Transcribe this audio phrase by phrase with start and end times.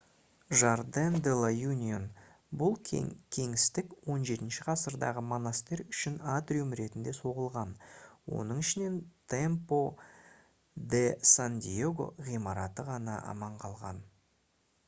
[0.59, 2.05] jardín de la unión.
[2.61, 7.75] бұл кеңістік 17-ші ғасырдағы монастырь үшін атриум ретінде соғылған
[8.39, 8.97] оның ішінен
[9.37, 9.81] templo
[10.97, 11.03] de
[11.35, 14.05] san diego ғимараты ғана аман қалған